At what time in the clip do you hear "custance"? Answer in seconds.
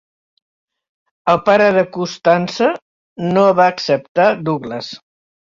1.99-2.71